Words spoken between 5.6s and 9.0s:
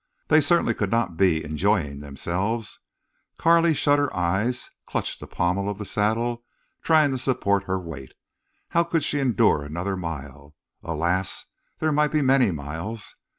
of the saddle, trying to support her weight. How